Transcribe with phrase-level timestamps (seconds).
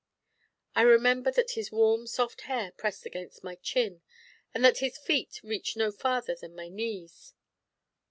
[0.75, 4.01] I remember that his warm, soft hair pressed against my chin,
[4.51, 7.35] and that his feet reached no farther than my knees.